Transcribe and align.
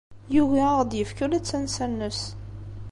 Yugi 0.35 0.61
ad 0.67 0.69
aɣ-d-yefk 0.77 1.17
ula 1.25 1.39
d 1.41 1.45
tansa-nnes. 1.49 2.21